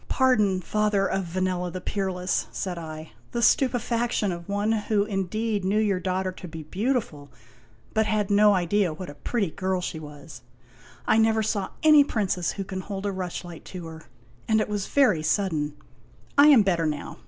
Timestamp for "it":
14.58-14.70